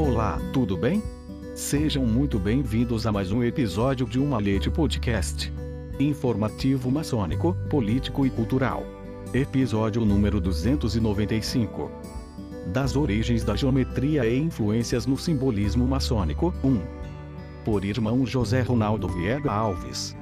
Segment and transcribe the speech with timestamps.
[0.00, 1.02] Olá, tudo bem?
[1.54, 5.52] Sejam muito bem-vindos a mais um episódio de Uma Leite Podcast.
[5.98, 8.82] Informativo maçônico, político e cultural.
[9.34, 11.90] Episódio número 295.
[12.72, 16.80] Das origens da geometria e influências no simbolismo maçônico, 1.
[17.62, 20.16] Por irmão José Ronaldo Viega Alves.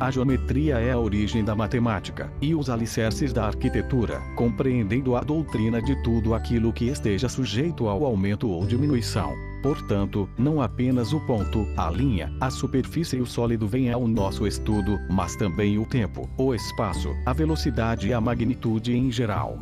[0.00, 5.80] A geometria é a origem da matemática e os alicerces da arquitetura, compreendendo a doutrina
[5.80, 9.34] de tudo aquilo que esteja sujeito ao aumento ou diminuição.
[9.62, 14.44] Portanto, não apenas o ponto, a linha, a superfície e o sólido vêm ao nosso
[14.46, 19.56] estudo, mas também o tempo, o espaço, a velocidade e a magnitude em geral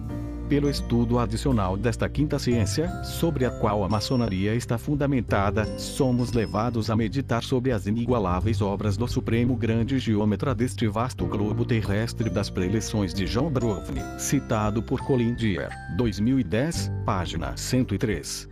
[0.50, 6.90] pelo estudo adicional desta quinta ciência, sobre a qual a maçonaria está fundamentada, somos levados
[6.90, 12.50] a meditar sobre as inigualáveis obras do Supremo Grande Geômetra deste vasto globo terrestre das
[12.50, 18.48] preleções de John Brovny, citado por Colin Dier, 2010, página 103.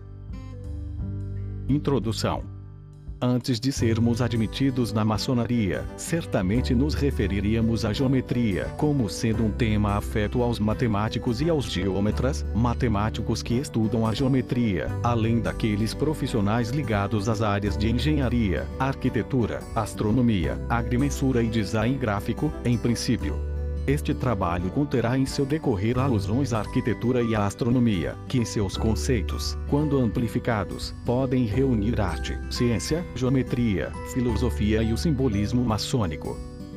[1.68, 2.57] Introdução
[3.20, 9.96] Antes de sermos admitidos na maçonaria, certamente nos referiríamos à geometria como sendo um tema
[9.96, 17.28] afeto aos matemáticos e aos geômetras, matemáticos que estudam a geometria, além daqueles profissionais ligados
[17.28, 23.47] às áreas de engenharia, arquitetura, astronomia, agrimensura e design gráfico, em princípio.
[23.88, 28.76] Este trabalho conterá em seu decorrer alusões à arquitetura e à astronomia, que em seus
[28.76, 36.36] conceitos, quando amplificados, podem reunir arte, ciência, geometria, filosofia e o simbolismo maçônico.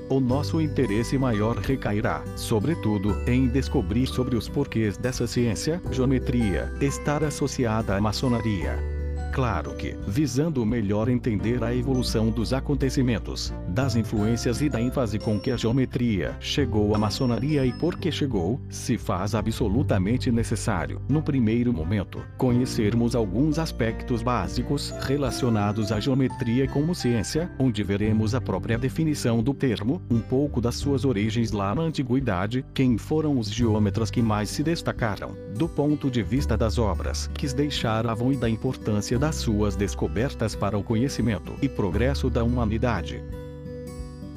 [0.10, 7.26] O nosso interesse maior recairá, sobretudo, em descobrir sobre os porquês dessa ciência, geometria, estar
[7.26, 8.91] associada à maçonaria.
[9.32, 15.40] Claro que, visando melhor entender a evolução dos acontecimentos, das influências e da ênfase com
[15.40, 21.24] que a geometria chegou à maçonaria e por que chegou, se faz absolutamente necessário, no
[21.24, 28.78] primeiro momento, conhecermos alguns aspectos básicos relacionados à geometria como ciência, onde veremos a própria
[28.78, 34.12] definição do termo, um pouco das suas origens lá na antiguidade, quem foram os geômetras
[34.12, 39.21] que mais se destacaram, do ponto de vista das obras que deixaram e da importância
[39.22, 43.24] das suas descobertas para o conhecimento e progresso da humanidade.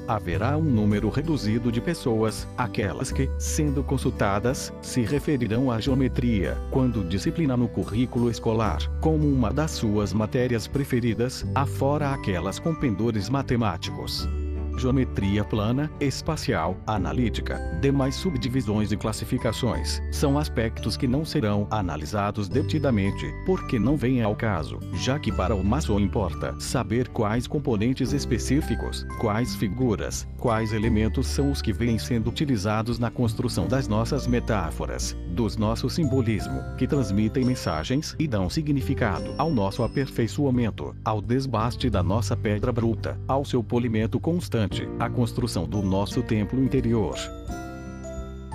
[0.07, 7.03] Haverá um número reduzido de pessoas, aquelas que, sendo consultadas, se referirão à geometria, quando
[7.03, 14.29] disciplina no currículo escolar, como uma das suas matérias preferidas, afora aquelas com pendores matemáticos
[14.77, 23.33] geometria plana, espacial, analítica, demais subdivisões e classificações, são aspectos que não serão analisados detidamente,
[23.47, 29.07] porque não vêm ao caso, já que para o maçom importa saber quais componentes específicos,
[29.21, 35.17] quais figuras, quais elementos são os que vêm sendo utilizados na construção das nossas metáforas,
[35.31, 42.03] dos nosso simbolismo, que transmitem mensagens e dão significado ao nosso aperfeiçoamento, ao desbaste da
[42.03, 44.64] nossa pedra bruta, ao seu polimento constante
[44.99, 47.17] a construção do nosso templo interior.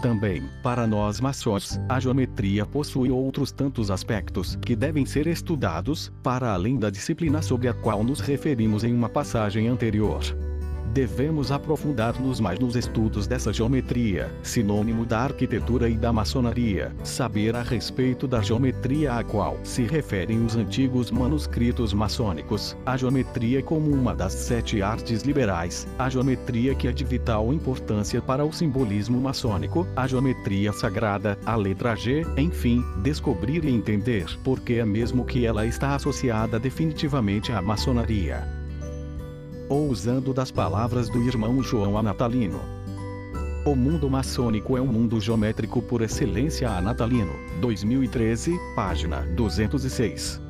[0.02, 6.54] Também, para nós maçons, a geometria possui outros tantos aspectos que devem ser estudados, para
[6.54, 10.24] além da disciplina sobre a qual nos referimos em uma passagem anterior
[10.94, 17.62] devemos aprofundar-nos mais nos estudos dessa geometria, sinônimo da arquitetura e da maçonaria, saber a
[17.62, 24.16] respeito da geometria a qual se referem os antigos manuscritos maçônicos, a geometria como uma
[24.16, 29.88] das sete artes liberais, a geometria que é de vital importância para o simbolismo maçônico,
[29.96, 35.46] a geometria sagrada, a letra G, enfim, descobrir e entender por que é mesmo que
[35.46, 38.59] ela está associada definitivamente à maçonaria
[39.70, 42.60] ou usando das palavras do irmão João Anatalino.
[43.66, 50.42] O mundo maçônico é um mundo geométrico por excelência Anatalino, 2013, página 206.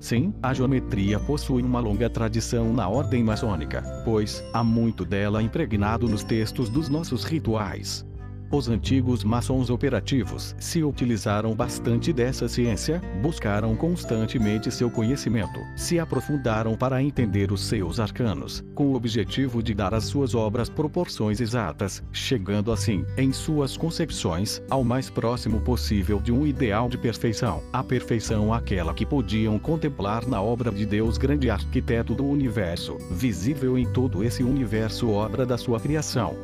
[0.00, 6.08] Sim, a geometria possui uma longa tradição na ordem maçônica, pois há muito dela impregnado
[6.08, 8.06] nos textos dos nossos rituais.
[8.50, 16.76] Os antigos maçons operativos se utilizaram bastante dessa ciência, buscaram constantemente seu conhecimento, se aprofundaram
[16.76, 22.04] para entender os seus arcanos, com o objetivo de dar às suas obras proporções exatas,
[22.12, 27.82] chegando assim, em suas concepções, ao mais próximo possível de um ideal de perfeição, a
[27.82, 33.90] perfeição aquela que podiam contemplar na obra de Deus grande arquiteto do universo, visível em
[33.92, 36.36] todo esse universo obra da sua criação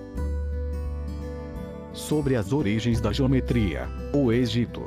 [1.92, 3.88] sobre as origens da geometria.
[4.12, 4.86] O Egito.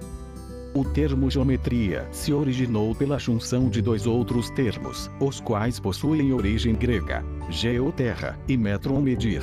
[0.74, 6.76] O termo geometria se originou pela junção de dois outros termos, os quais possuem origem
[6.76, 9.42] grega, geoterra e metron medir.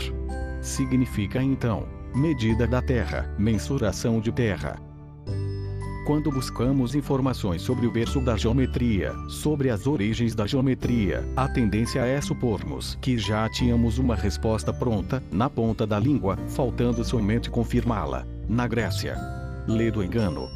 [0.61, 4.76] Significa então, medida da terra, mensuração de terra.
[6.04, 12.00] Quando buscamos informações sobre o berço da geometria, sobre as origens da geometria, a tendência
[12.00, 18.26] é supormos que já tínhamos uma resposta pronta, na ponta da língua, faltando somente confirmá-la.
[18.49, 19.16] Na Grécia.
[19.69, 20.49] Lê do engano.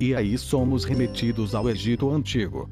[0.00, 2.70] E aí somos remetidos ao Egito Antigo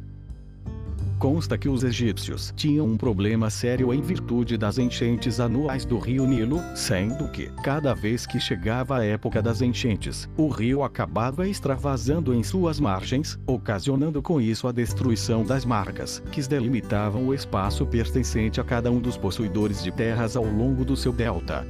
[1.23, 6.27] consta que os egípcios tinham um problema sério em virtude das enchentes anuais do rio
[6.27, 12.35] Nilo, sendo que, cada vez que chegava a época das enchentes, o rio acabava extravasando
[12.35, 18.61] em suas margens, ocasionando com isso a destruição das marcas, que delimitavam o espaço pertencente
[18.61, 21.65] a cada um dos possuidores de terras ao longo do seu delta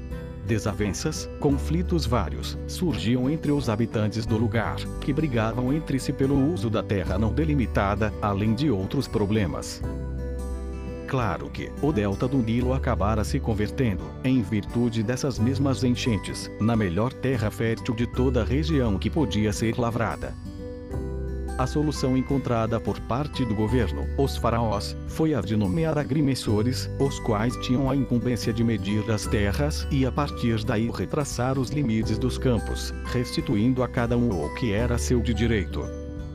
[0.46, 6.68] desavenças, conflitos vários, surgiam entre os habitantes do lugar, que brigavam entre si pelo uso
[6.68, 9.82] da terra não delimitada, além de outros problemas.
[11.06, 16.74] Claro que o delta do Nilo acabara se convertendo, em virtude dessas mesmas enchentes, na
[16.74, 20.34] melhor terra fértil de toda a região que podia ser lavrada.
[21.58, 27.18] A solução encontrada por parte do governo, os faraós, foi a de nomear agrimensores, os
[27.20, 32.18] quais tinham a incumbência de medir as terras e a partir daí retraçar os limites
[32.18, 35.84] dos campos, restituindo a cada um o que era seu de direito.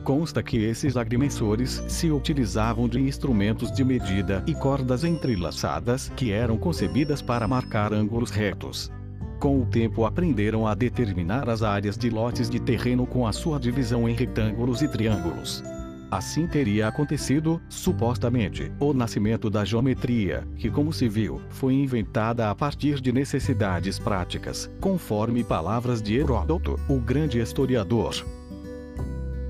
[0.04, 6.56] Consta que esses agrimensores se utilizavam de instrumentos de medida e cordas entrelaçadas que eram
[6.56, 8.90] concebidas para marcar ângulos retos.
[9.38, 13.58] Com o tempo aprenderam a determinar as áreas de lotes de terreno com a sua
[13.58, 15.62] divisão em retângulos e triângulos.
[16.10, 22.54] Assim teria acontecido, supostamente, o nascimento da geometria, que, como se viu, foi inventada a
[22.54, 28.14] partir de necessidades práticas, conforme palavras de Heródoto, o grande historiador.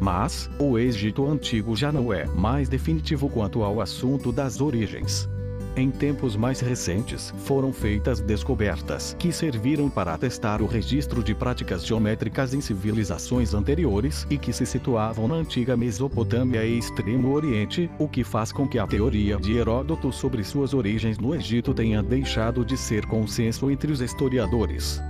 [0.00, 5.28] Mas, o Egito Antigo já não é mais definitivo quanto ao assunto das origens.
[5.78, 11.86] Em tempos mais recentes, foram feitas descobertas que serviram para atestar o registro de práticas
[11.86, 18.08] geométricas em civilizações anteriores e que se situavam na antiga Mesopotâmia e Extremo Oriente, o
[18.08, 22.64] que faz com que a teoria de Heródoto sobre suas origens no Egito tenha deixado
[22.64, 25.00] de ser consenso entre os historiadores.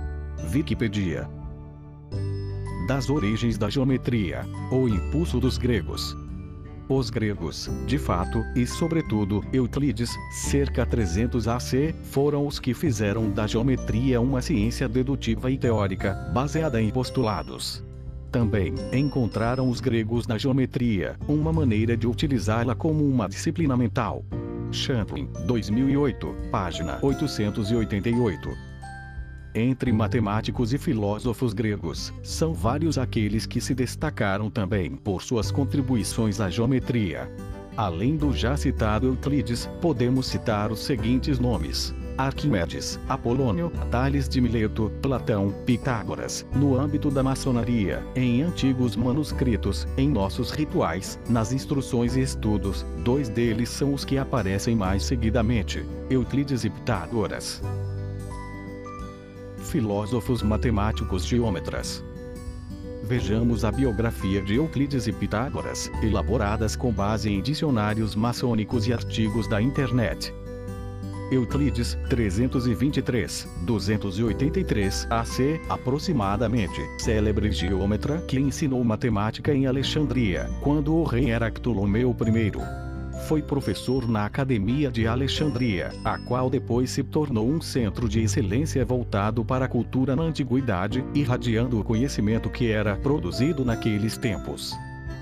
[0.53, 1.27] Wikipedia
[2.87, 6.15] das origens da geometria, o impulso dos gregos.
[6.89, 13.45] Os gregos, de fato, e sobretudo Euclides, cerca 300 AC, foram os que fizeram da
[13.45, 17.83] geometria uma ciência dedutiva e teórica, baseada em postulados.
[18.31, 24.25] Também encontraram os gregos na geometria uma maneira de utilizá-la como uma disciplina mental.
[24.71, 28.68] Champlin, 2008, página 888.
[29.53, 36.39] Entre matemáticos e filósofos gregos, são vários aqueles que se destacaram também por suas contribuições
[36.39, 37.29] à geometria.
[37.75, 44.91] Além do já citado Euclides, podemos citar os seguintes nomes: Arquimedes, Apolônio, Tales de Mileto,
[45.01, 52.21] Platão, Pitágoras, no âmbito da maçonaria, em antigos manuscritos, em nossos rituais, nas instruções e
[52.21, 57.63] estudos, dois deles são os que aparecem mais seguidamente: Euclides e Pitágoras
[59.69, 62.03] filósofos matemáticos geômetras.
[63.03, 69.47] Vejamos a biografia de Euclides e Pitágoras, elaboradas com base em dicionários maçônicos e artigos
[69.47, 70.33] da internet.
[71.31, 81.29] Euclides, 323, 283 AC, aproximadamente, célebre geômetra que ensinou matemática em Alexandria, quando o rei
[81.29, 82.88] era Ptolomeu I
[83.19, 88.83] foi professor na Academia de Alexandria, a qual depois se tornou um centro de excelência
[88.83, 94.77] voltado para a cultura na antiguidade, irradiando o conhecimento que era produzido naqueles tempos.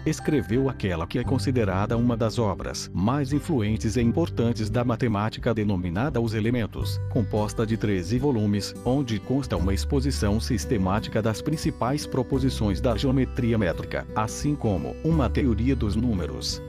[0.06, 6.22] Escreveu aquela que é considerada uma das obras mais influentes e importantes da matemática denominada
[6.22, 12.96] Os Elementos, composta de 13 volumes, onde consta uma exposição sistemática das principais proposições da
[12.96, 16.62] geometria métrica, assim como uma teoria dos números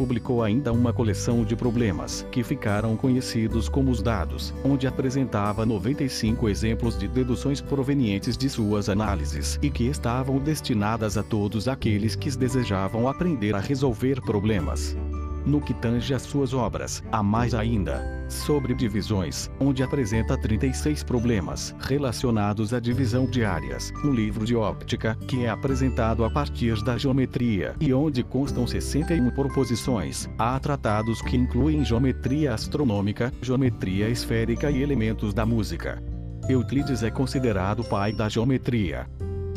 [0.00, 6.48] publicou ainda uma coleção de problemas que ficaram conhecidos como os dados, onde apresentava 95
[6.48, 12.30] exemplos de deduções provenientes de suas análises e que estavam destinadas a todos aqueles que
[12.34, 14.96] desejavam aprender a resolver problemas
[15.44, 17.02] no que tange às suas obras.
[17.10, 24.12] Há mais ainda, sobre divisões, onde apresenta 36 problemas relacionados à divisão de áreas, no
[24.12, 30.28] livro de óptica, que é apresentado a partir da geometria e onde constam 61 proposições.
[30.38, 36.02] Há tratados que incluem geometria astronômica, geometria esférica e elementos da música.
[36.48, 39.08] Euclides é considerado pai da geometria.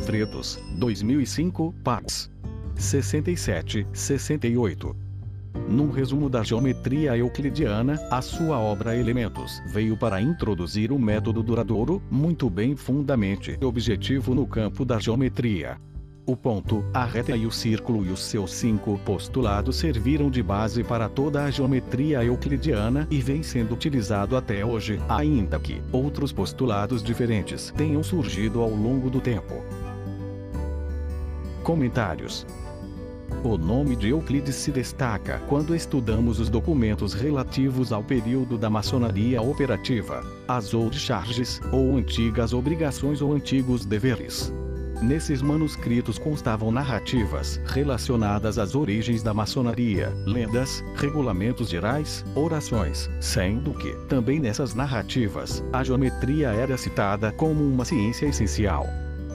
[0.04, 2.30] Fredos, 2005, Pax.
[2.76, 5.03] 67, 68.
[5.68, 12.02] Num resumo da geometria euclidiana, a sua obra Elementos veio para introduzir um método duradouro,
[12.10, 15.78] muito bem fundamente objetivo no campo da geometria.
[16.26, 20.82] O ponto, a reta e o círculo e os seus cinco postulados serviram de base
[20.82, 27.02] para toda a geometria euclidiana e vem sendo utilizado até hoje, ainda que outros postulados
[27.02, 29.62] diferentes tenham surgido ao longo do tempo.
[31.62, 32.46] Comentários
[33.42, 39.42] o nome de Euclides se destaca quando estudamos os documentos relativos ao período da maçonaria
[39.42, 44.52] operativa, as old charges, ou antigas obrigações ou antigos deveres.
[45.02, 53.92] Nesses manuscritos constavam narrativas relacionadas às origens da maçonaria, lendas, regulamentos gerais, orações, sendo que,
[54.08, 58.86] também nessas narrativas, a geometria era citada como uma ciência essencial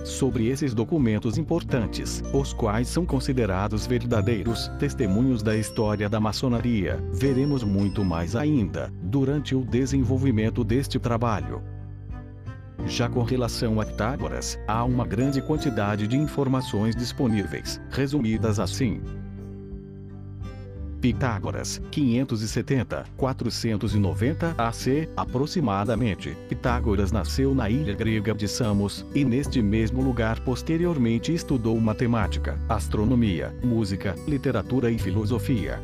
[0.04, 7.00] sobre esses documentos importantes, os quais são considerados verdadeiros testemunhos da história da maçonaria.
[7.12, 11.62] Veremos muito mais ainda, durante o desenvolvimento deste trabalho.
[12.86, 19.02] Já com relação a Pitágoras, há uma grande quantidade de informações disponíveis, resumidas assim.
[21.02, 26.36] Pitágoras, 570, 490 AC, aproximadamente.
[26.50, 33.56] Pitágoras nasceu na ilha grega de Samos, e neste mesmo lugar posteriormente estudou matemática, astronomia,
[33.64, 35.82] música, literatura e filosofia.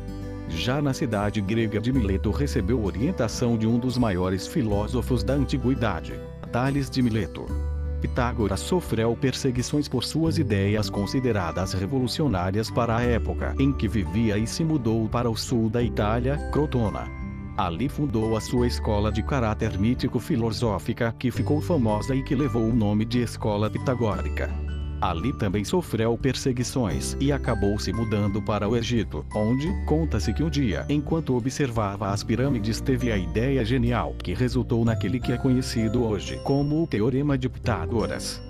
[0.48, 6.12] Já na cidade grega de Mileto recebeu orientação de um dos maiores filósofos da antiguidade,
[6.52, 7.75] Tales de Mileto.
[8.06, 14.46] Pitágoras sofreu perseguições por suas ideias consideradas revolucionárias para a época em que vivia e
[14.46, 17.10] se mudou para o sul da Itália, Crotona.
[17.56, 22.74] Ali fundou a sua escola de caráter mítico-filosófica que ficou famosa e que levou o
[22.74, 24.65] nome de Escola Pitagórica.
[25.06, 30.50] Ali também sofreu perseguições e acabou se mudando para o Egito, onde, conta-se que um
[30.50, 36.02] dia, enquanto observava as pirâmides, teve a ideia genial que resultou naquele que é conhecido
[36.02, 38.42] hoje como o Teorema de Pitágoras.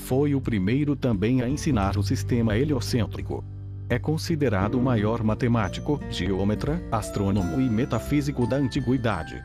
[0.00, 3.42] Foi o primeiro também a ensinar o sistema heliocêntrico.
[3.88, 9.42] É considerado o maior matemático, geômetra, astrônomo e metafísico da antiguidade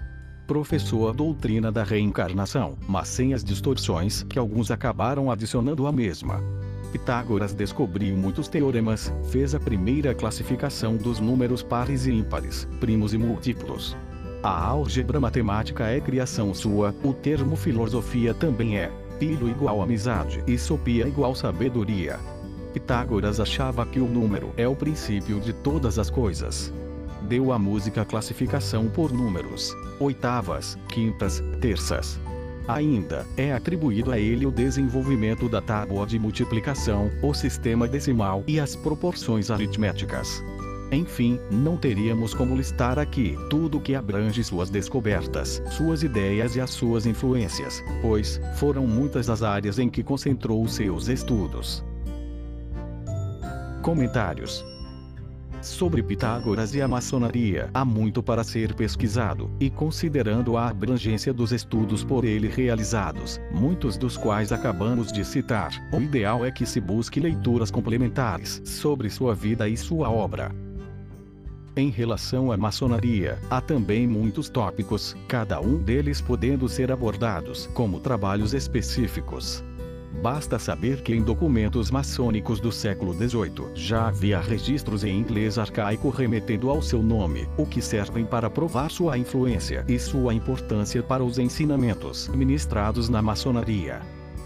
[0.48, 6.42] professou a doutrina da reencarnação, mas sem as distorções que alguns acabaram adicionando à mesma.
[6.92, 13.18] Pitágoras descobriu muitos teoremas, fez a primeira classificação dos números pares e ímpares, primos e
[13.18, 13.96] múltiplos.
[14.42, 18.90] A álgebra matemática é criação sua, o termo filosofia também é.
[19.20, 22.20] Pilo igual amizade e sopia igual sabedoria.
[22.72, 26.72] Pitágoras achava que o número é o princípio de todas as coisas
[27.24, 32.20] deu à música classificação por números, oitavas, quintas, terças.
[32.68, 38.60] Ainda é atribuído a ele o desenvolvimento da tábua de multiplicação, o sistema decimal e
[38.60, 40.44] as proporções aritméticas.
[40.92, 46.70] Enfim, não teríamos como listar aqui tudo que abrange suas descobertas, suas ideias e as
[46.70, 51.84] suas influências, pois foram muitas as áreas em que concentrou seus estudos.
[53.82, 54.64] Comentários
[55.68, 61.52] Sobre Pitágoras e a maçonaria, há muito para ser pesquisado, e considerando a abrangência dos
[61.52, 66.80] estudos por ele realizados, muitos dos quais acabamos de citar, o ideal é que se
[66.80, 70.56] busque leituras complementares sobre sua vida e sua obra.
[71.76, 78.00] Em relação à maçonaria, há também muitos tópicos, cada um deles podendo ser abordados como
[78.00, 79.64] trabalhos específicos.
[80.22, 86.10] Basta saber que em documentos maçônicos do século XVIII já havia registros em inglês arcaico
[86.10, 91.24] remetendo ao seu nome, o que servem para provar sua influência e sua importância para
[91.24, 94.02] os ensinamentos ministrados na maçonaria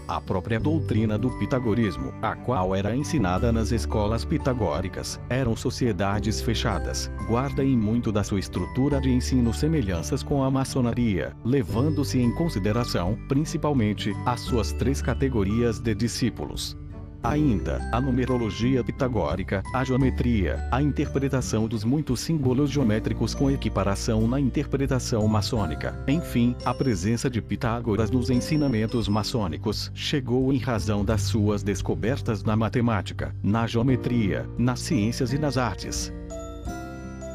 [0.08, 7.10] a própria doutrina do pitagorismo, a qual era ensinada nas escolas pitagóricas, eram sociedades fechadas,
[7.28, 13.18] guarda em muito da sua estrutura de ensino semelhanças com a maçonaria, levando-se em consideração,
[13.28, 16.76] principalmente, as suas três categorias de discípulos.
[17.22, 24.40] Ainda, a numerologia pitagórica, a geometria, a interpretação dos muitos símbolos geométricos com equiparação na
[24.40, 25.96] interpretação maçônica.
[26.08, 32.56] Enfim, a presença de Pitágoras nos ensinamentos maçônicos chegou em razão das suas descobertas na
[32.56, 36.12] matemática, na geometria, nas ciências e nas artes.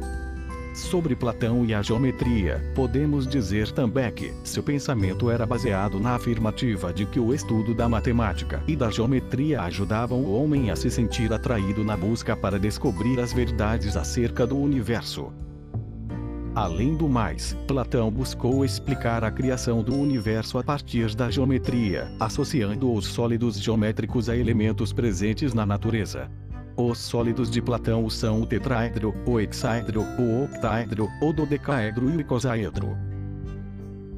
[0.75, 6.93] Sobre Platão e a geometria, podemos dizer também que seu pensamento era baseado na afirmativa
[6.93, 11.33] de que o estudo da matemática e da geometria ajudavam o homem a se sentir
[11.33, 15.33] atraído na busca para descobrir as verdades acerca do universo.
[16.57, 22.93] Além do mais, Platão buscou explicar a criação do universo a partir da geometria, associando
[22.93, 26.29] os sólidos geométricos a elementos presentes na natureza.
[26.77, 32.21] Os sólidos de Platão são o tetraedro, o hexaedro, o octaedro, o dodecaedro e o
[32.21, 33.14] icosaedro.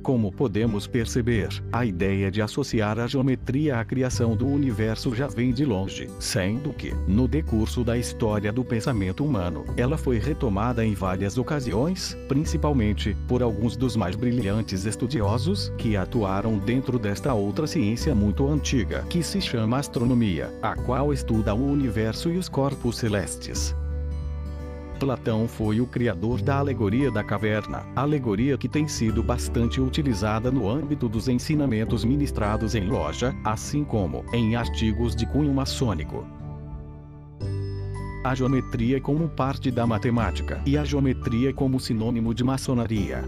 [0.06, 5.52] Como podemos perceber, a ideia de associar a geometria à criação do universo já vem
[5.52, 10.94] de longe, sendo que, no decurso da história do pensamento humano, ela foi retomada em
[10.94, 18.14] várias ocasiões, principalmente por alguns dos mais brilhantes estudiosos que atuaram dentro desta outra ciência
[18.14, 23.74] muito antiga, que se chama astronomia, a qual estuda o universo e os corpos celestes.
[24.96, 30.68] Platão foi o criador da alegoria da caverna, alegoria que tem sido bastante utilizada no
[30.68, 36.26] âmbito dos ensinamentos ministrados em loja, assim como em artigos de cunho maçônico.
[38.24, 43.22] A geometria como parte da matemática e a geometria como sinônimo de maçonaria.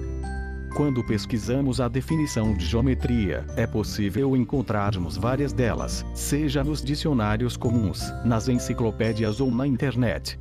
[0.74, 8.02] Quando pesquisamos a definição de geometria, é possível encontrarmos várias delas, seja nos dicionários comuns,
[8.24, 10.38] nas enciclopédias ou na internet.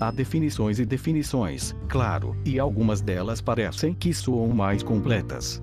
[0.00, 5.60] Há definições e definições, claro, e algumas delas parecem que soam mais completas.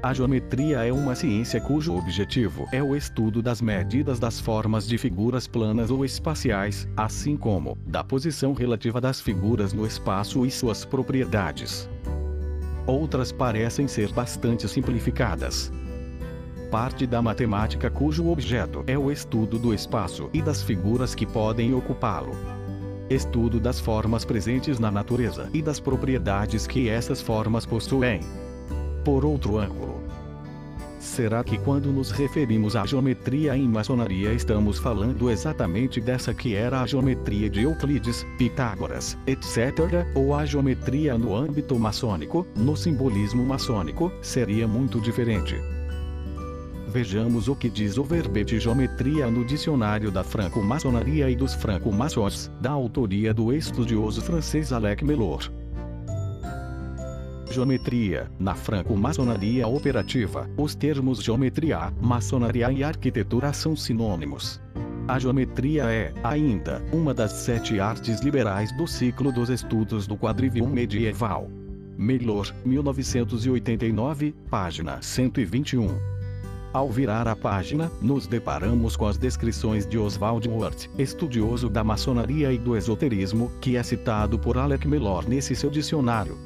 [0.00, 4.96] A geometria é uma ciência cujo objetivo é o estudo das medidas das formas de
[4.96, 10.84] figuras planas ou espaciais, assim como da posição relativa das figuras no espaço e suas
[10.84, 11.88] propriedades.
[12.86, 15.72] Outras parecem ser bastante simplificadas.
[16.70, 21.74] Parte da matemática cujo objeto é o estudo do espaço e das figuras que podem
[21.74, 22.61] ocupá-lo
[23.14, 28.20] estudo das formas presentes na natureza e das propriedades que essas formas possuem.
[29.04, 30.00] Por outro ângulo,
[30.98, 36.80] será que quando nos referimos à geometria em maçonaria estamos falando exatamente dessa que era
[36.80, 44.12] a geometria de Euclides, Pitágoras, etc., ou a geometria no âmbito maçônico, no simbolismo maçônico,
[44.22, 45.56] seria muito diferente.
[46.92, 52.70] Vejamos o que diz o verbete geometria no dicionário da franco-maçonaria e dos franco-maçons, da
[52.70, 55.50] autoria do estudioso francês Alec Melor.
[57.50, 58.30] Geometria.
[58.38, 64.60] Na franco-maçonaria operativa, os termos geometria, maçonaria e arquitetura são sinônimos.
[65.08, 70.68] A geometria é, ainda, uma das sete artes liberais do ciclo dos estudos do quadrivium
[70.68, 71.48] medieval.
[71.96, 76.12] Melor, 1989, página 121.
[76.72, 82.50] Ao virar a página, nos deparamos com as descrições de Oswald Wirth, estudioso da maçonaria
[82.50, 86.38] e do esoterismo, que é citado por Alec Melor nesse seu dicionário.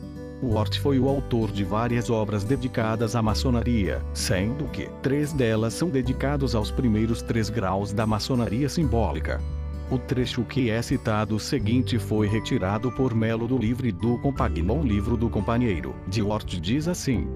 [0.42, 5.88] Wort foi o autor de várias obras dedicadas à maçonaria, sendo que três delas são
[5.88, 9.40] dedicados aos primeiros três graus da maçonaria simbólica.
[9.88, 15.16] O trecho que é citado seguinte foi retirado por Melo do livro do Compagnon Livro
[15.16, 17.28] do Companheiro, de Wort diz assim: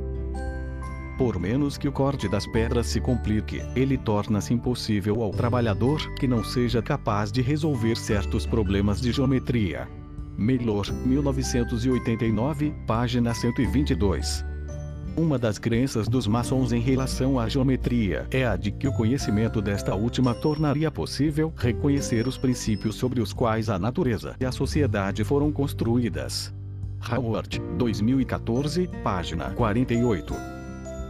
[1.20, 6.26] por menos que o corte das pedras se complique, ele torna-se impossível ao trabalhador que
[6.26, 9.86] não seja capaz de resolver certos problemas de geometria.
[10.38, 14.46] Mellor, 1989, página 122.
[15.14, 19.60] Uma das crenças dos maçons em relação à geometria é a de que o conhecimento
[19.60, 25.22] desta última tornaria possível reconhecer os princípios sobre os quais a natureza e a sociedade
[25.22, 26.50] foram construídas.
[27.12, 30.59] Howard, 2014, página 48.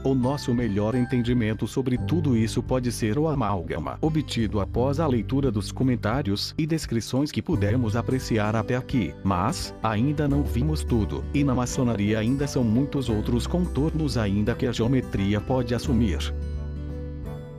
[0.02, 5.50] O nosso melhor entendimento sobre tudo isso pode ser o amálgama obtido após a leitura
[5.50, 11.44] dos comentários e descrições que pudemos apreciar até aqui, mas ainda não vimos tudo, e
[11.44, 16.32] na maçonaria ainda são muitos outros contornos ainda que a geometria pode assumir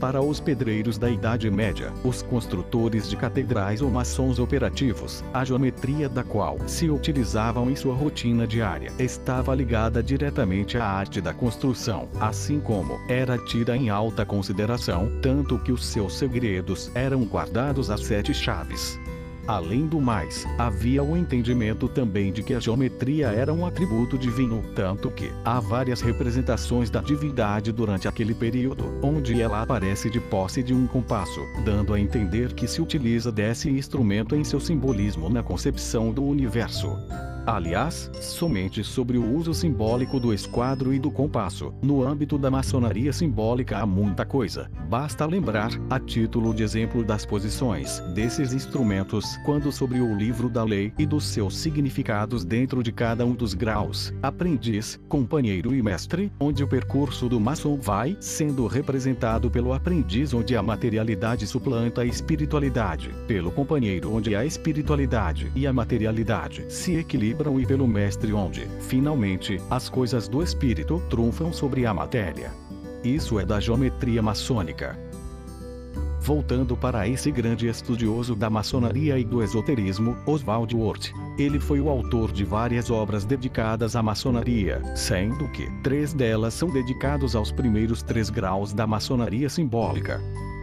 [0.02, 6.10] para os pedreiros da Idade Média, os construtores de catedrais ou maçons operativos, a geometria
[6.10, 12.10] da qual se utilizavam em sua rotina diária estava ligada diretamente à arte da construção,
[12.20, 18.04] assim como era tida em alta consideração, tanto que os seus segredos eram guardados às
[18.04, 19.00] sete chaves.
[19.48, 24.64] Além do mais, havia o entendimento também de que a geometria era um atributo divino,
[24.76, 30.62] tanto que há várias representações da divindade durante aquele período, onde ela aparece de posse
[30.62, 35.42] de um compasso, dando a entender que se utiliza desse instrumento em seu simbolismo na
[35.42, 36.98] concepção do universo.
[37.46, 41.74] Aliás, somente sobre o uso simbólico do esquadro e do compasso.
[41.82, 44.70] No âmbito da maçonaria simbólica há muita coisa.
[44.88, 50.64] Basta lembrar, a título de exemplo das posições desses instrumentos, quando sobre o livro da
[50.64, 56.32] lei e dos seus significados dentro de cada um dos graus, aprendiz, companheiro e mestre,
[56.40, 62.06] onde o percurso do maçom vai sendo representado pelo aprendiz onde a materialidade suplanta a
[62.06, 68.34] espiritualidade, pelo companheiro onde a espiritualidade e a materialidade se equilibram equilibram e pelo mestre
[68.34, 72.52] onde, finalmente, as coisas do espírito trunfam sobre a matéria.
[73.04, 74.98] Isso é da geometria maçônica.
[76.20, 81.12] Voltando para esse grande estudioso da maçonaria e do esoterismo, Oswald Wirth.
[81.38, 86.70] Ele foi o autor de várias obras dedicadas à maçonaria, sendo que três delas são
[86.70, 90.22] dedicados aos primeiros três graus da maçonaria simbólica.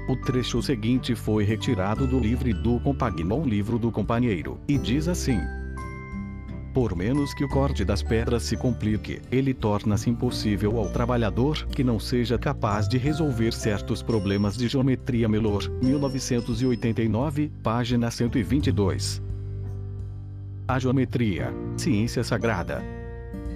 [0.08, 5.40] O trecho seguinte foi retirado do livro do Compagnon Livro do Companheiro, e diz assim:
[6.78, 11.82] por menos que o corte das pedras se complique, ele torna-se impossível ao trabalhador que
[11.82, 19.20] não seja capaz de resolver certos problemas de geometria Melor, 1989, página 122.
[20.68, 22.80] A geometria, ciência sagrada.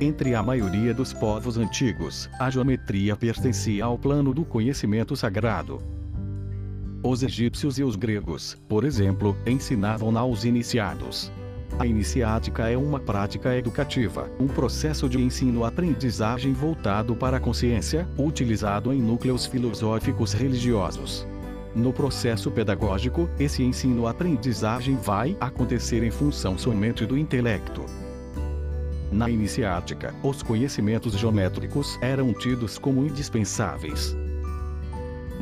[0.01, 5.81] Entre a maioria dos povos antigos, a geometria pertencia ao plano do conhecimento sagrado.
[7.05, 11.31] Os egípcios e os gregos, por exemplo, ensinavam-na aos iniciados.
[11.79, 18.93] A iniciática é uma prática educativa, um processo de ensino-aprendizagem voltado para a consciência, utilizado
[18.93, 21.27] em núcleos filosóficos religiosos.
[21.75, 27.87] No processo pedagógico, esse ensino-aprendizagem vai acontecer em função somente do intelecto.
[29.11, 34.17] Na iniciática, os conhecimentos geométricos eram tidos como indispensáveis.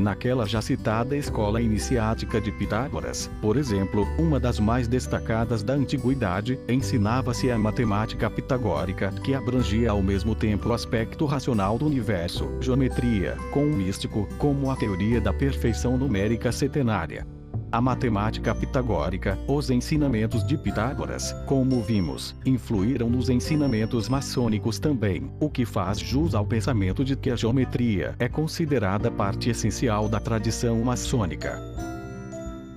[0.01, 6.59] Naquela já citada escola iniciática de Pitágoras, por exemplo, uma das mais destacadas da antiguidade,
[6.67, 13.37] ensinava-se a matemática pitagórica, que abrangia ao mesmo tempo o aspecto racional do universo, geometria,
[13.53, 17.27] com o místico, como a teoria da perfeição numérica setenária
[17.73, 25.49] a matemática pitagórica, os ensinamentos de Pitágoras, como vimos, influíram nos ensinamentos maçônicos também, o
[25.49, 30.81] que faz jus ao pensamento de que a geometria é considerada parte essencial da tradição
[30.83, 31.90] maçônica.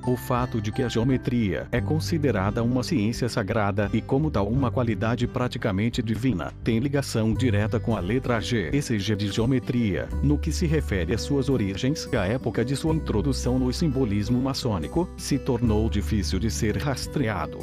[0.06, 4.70] O fato de que a geometria é considerada uma ciência sagrada e como tal uma
[4.70, 10.38] qualidade praticamente divina, tem ligação direta com a letra G esse G de geometria, no
[10.38, 15.08] que se refere às suas origens e à época de sua introdução no simbolismo maçônico,
[15.16, 17.60] se tornou difícil de ser rastreado.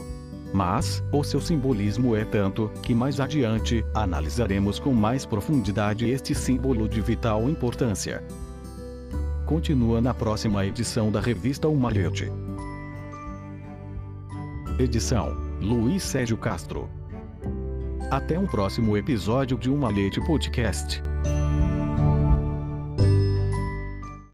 [0.50, 6.88] Mas, o seu simbolismo é tanto, que mais adiante, analisaremos com mais profundidade este símbolo
[6.88, 8.22] de vital importância
[9.50, 12.30] continua na próxima edição da revista O Malhete.
[14.78, 16.88] Edição: Luiz Sérgio Castro.
[18.12, 21.02] Até um próximo episódio de Um Malhete Podcast.